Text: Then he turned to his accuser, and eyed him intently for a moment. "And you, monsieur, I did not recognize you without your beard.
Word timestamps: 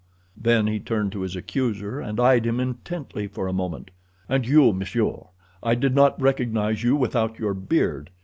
Then 0.35 0.65
he 0.65 0.79
turned 0.79 1.11
to 1.11 1.19
his 1.21 1.35
accuser, 1.35 1.99
and 2.01 2.19
eyed 2.19 2.43
him 2.47 2.59
intently 2.59 3.27
for 3.27 3.47
a 3.47 3.53
moment. 3.53 3.91
"And 4.27 4.47
you, 4.47 4.73
monsieur, 4.73 5.25
I 5.61 5.75
did 5.75 5.93
not 5.93 6.19
recognize 6.19 6.81
you 6.83 6.95
without 6.95 7.37
your 7.37 7.53
beard. 7.53 8.09